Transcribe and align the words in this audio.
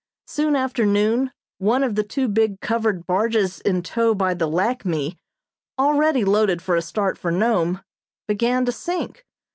Soon 0.25 0.55
after 0.55 0.83
noon, 0.83 1.31
one 1.59 1.83
of 1.83 1.93
the 1.93 2.01
two 2.01 2.27
big 2.27 2.59
covered 2.59 3.05
barges 3.05 3.59
in 3.61 3.83
tow 3.83 4.15
by 4.15 4.33
the 4.33 4.47
"Lackme," 4.47 5.15
already 5.77 6.25
loaded 6.25 6.59
for 6.59 6.75
a 6.75 6.81
start 6.81 7.19
for 7.19 7.29
Nome, 7.31 7.83
began 8.27 8.65
to 8.65 8.71
sink. 8.71 9.27